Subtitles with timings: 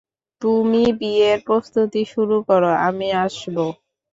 [0.41, 3.65] তুমি বিয়ের প্রস্তুতি শুরু করো, আমি আসবো।